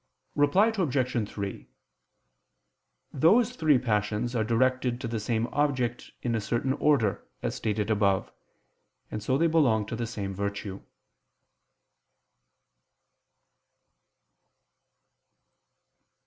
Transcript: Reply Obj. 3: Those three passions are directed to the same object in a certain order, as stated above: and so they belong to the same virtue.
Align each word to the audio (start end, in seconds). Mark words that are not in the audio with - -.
Reply 0.35 0.73
Obj. 0.75 1.29
3: 1.29 1.69
Those 3.13 3.55
three 3.55 3.77
passions 3.77 4.35
are 4.35 4.43
directed 4.43 4.99
to 4.99 5.07
the 5.07 5.19
same 5.19 5.45
object 5.53 6.09
in 6.23 6.33
a 6.33 6.41
certain 6.41 6.73
order, 6.73 7.23
as 7.43 7.53
stated 7.53 7.91
above: 7.91 8.31
and 9.11 9.21
so 9.21 9.37
they 9.37 9.45
belong 9.45 9.85
to 9.85 9.95
the 9.95 10.07
same 10.07 10.33
virtue. 10.33 10.81